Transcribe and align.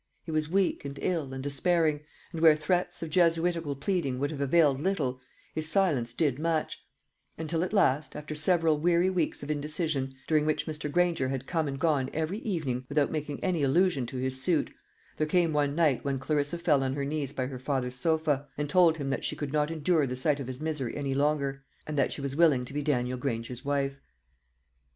He 0.23 0.31
was 0.31 0.49
weak 0.49 0.83
and 0.83 0.97
ill 0.99 1.31
and 1.31 1.43
despairing, 1.43 1.99
and 2.31 2.41
where 2.41 2.55
threats 2.55 3.03
or 3.03 3.07
jesuitical 3.07 3.75
pleading 3.75 4.17
would 4.17 4.31
have 4.31 4.41
availed 4.41 4.79
little, 4.79 5.21
his 5.53 5.69
silence 5.69 6.11
did 6.11 6.39
much; 6.39 6.83
until 7.37 7.63
at 7.63 7.71
last, 7.71 8.15
after 8.15 8.33
several 8.33 8.79
weary 8.79 9.11
weeks 9.11 9.43
of 9.43 9.51
indecision, 9.51 10.15
during 10.25 10.47
which 10.47 10.65
Mr. 10.65 10.91
Granger 10.91 11.27
had 11.29 11.45
come 11.45 11.67
and 11.67 11.79
gone 11.79 12.09
every 12.13 12.39
evening 12.39 12.83
without 12.89 13.11
making 13.11 13.43
any 13.43 13.61
allusion 13.61 14.07
to 14.07 14.17
his 14.17 14.41
suit, 14.41 14.71
there 15.17 15.27
came 15.27 15.53
one 15.53 15.75
night 15.75 16.03
when 16.03 16.17
Clarissa 16.17 16.57
fell 16.57 16.83
on 16.83 16.95
her 16.95 17.05
knees 17.05 17.31
by 17.31 17.45
her 17.45 17.59
father's 17.59 17.93
sofa, 17.95 18.47
and 18.57 18.67
told 18.71 18.97
him 18.97 19.11
that 19.11 19.23
she 19.23 19.35
could 19.35 19.53
not 19.53 19.69
endure 19.69 20.07
the 20.07 20.15
sight 20.15 20.39
of 20.39 20.47
his 20.47 20.59
misery 20.59 20.97
any 20.97 21.13
longer, 21.13 21.63
and 21.85 21.95
that 21.95 22.11
she 22.11 22.21
was 22.21 22.35
willing 22.35 22.65
to 22.65 22.73
be 22.73 22.81
Daniel 22.81 23.19
Granger's 23.19 23.63
wife. 23.63 24.01